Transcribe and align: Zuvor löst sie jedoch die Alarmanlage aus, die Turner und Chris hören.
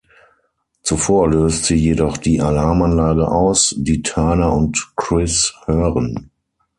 Zuvor 0.81 1.29
löst 1.29 1.65
sie 1.65 1.75
jedoch 1.75 2.17
die 2.17 2.41
Alarmanlage 2.41 3.27
aus, 3.27 3.75
die 3.77 4.01
Turner 4.01 4.51
und 4.51 4.93
Chris 4.97 5.53
hören. 5.67 6.31